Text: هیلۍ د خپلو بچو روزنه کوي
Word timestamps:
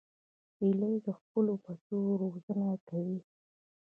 هیلۍ 0.59 0.95
د 1.05 1.07
خپلو 1.19 1.53
بچو 1.65 1.97
روزنه 2.21 2.69
کوي 2.87 3.19